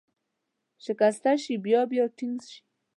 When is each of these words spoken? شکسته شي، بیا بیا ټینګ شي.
شکسته 0.85 1.31
شي، 1.43 1.55
بیا 1.65 1.81
بیا 1.91 2.05
ټینګ 2.17 2.37
شي. 2.49 2.59